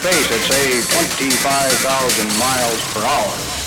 space 0.00 0.32
at, 0.32 0.40
say, 0.50 0.80
25,000 1.18 2.38
miles 2.38 2.82
per 2.94 3.04
hour. 3.04 3.59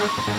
Ah! 0.00 0.38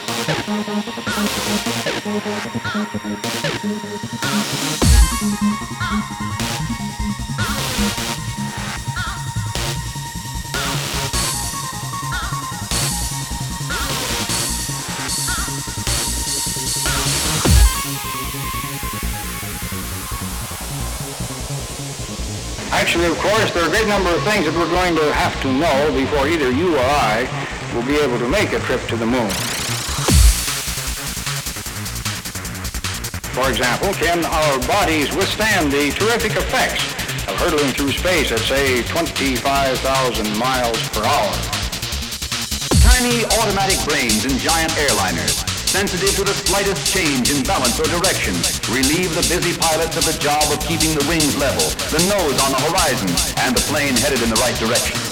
Actually, 22.90 23.06
of 23.06 23.20
course, 23.20 23.54
there 23.54 23.62
are 23.62 23.68
a 23.68 23.70
great 23.70 23.88
number 23.88 24.10
of 24.10 24.18
things 24.24 24.50
that 24.50 24.56
we're 24.58 24.74
going 24.74 24.98
to 24.98 25.14
have 25.14 25.38
to 25.46 25.50
know 25.54 25.94
before 25.94 26.26
either 26.26 26.50
you 26.50 26.74
or 26.74 26.82
I 26.82 27.22
will 27.78 27.86
be 27.86 28.02
able 28.02 28.18
to 28.18 28.26
make 28.26 28.50
a 28.50 28.58
trip 28.66 28.82
to 28.90 28.98
the 28.98 29.06
moon. 29.06 29.30
For 33.38 33.46
example, 33.46 33.94
can 33.94 34.26
our 34.26 34.58
bodies 34.66 35.14
withstand 35.14 35.70
the 35.70 35.94
terrific 36.02 36.34
effects 36.34 36.82
of 37.30 37.38
hurtling 37.38 37.78
through 37.78 37.94
space 37.94 38.34
at, 38.34 38.42
say, 38.50 38.82
25,000 38.90 39.78
miles 40.42 40.82
per 40.90 41.06
hour? 41.06 41.34
Tiny 42.82 43.22
automatic 43.38 43.78
brains 43.86 44.26
in 44.26 44.34
giant 44.42 44.74
airliners, 44.82 45.46
sensitive 45.70 46.16
to 46.16 46.24
the 46.24 46.34
slightest 46.34 46.82
change 46.92 47.30
in 47.30 47.44
balance 47.44 47.80
or 47.80 47.86
direction, 47.86 48.34
relieve 48.74 49.14
the 49.14 49.22
busy 49.30 49.56
pilots 49.56 49.96
of 49.98 50.06
the 50.06 50.18
job 50.18 50.42
of 50.52 50.60
keeping 50.66 50.98
the 50.98 51.06
wings 51.08 51.38
level, 51.38 51.62
the 51.94 52.02
nose 52.10 52.42
on 52.42 52.52
the 52.52 52.62
horizon, 52.74 53.10
and 53.46 53.56
the 53.56 53.62
plane 53.70 53.96
headed 53.96 54.22
in 54.24 54.30
the 54.30 54.42
right 54.42 54.58
direction. 54.58 55.09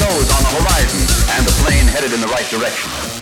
nose 0.00 0.30
on 0.30 0.42
the 0.42 0.52
horizon 0.62 1.00
and 1.34 1.46
the 1.46 1.54
plane 1.62 1.86
headed 1.86 2.12
in 2.12 2.20
the 2.20 2.28
right 2.28 2.48
direction. 2.50 3.17